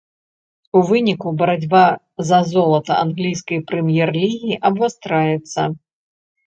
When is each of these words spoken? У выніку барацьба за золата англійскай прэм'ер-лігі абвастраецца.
У 0.79 0.81
выніку 0.91 1.33
барацьба 1.41 1.83
за 2.31 2.39
золата 2.55 2.91
англійскай 3.05 3.65
прэм'ер-лігі 3.69 4.53
абвастраецца. 4.73 5.61